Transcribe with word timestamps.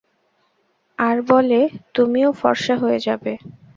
আর 0.99 1.17
বলে 1.29 1.59
তুমিও 1.95 2.29
ফর্সা 2.41 2.75
হয়ে 2.81 2.99
যাবে। 3.07 3.33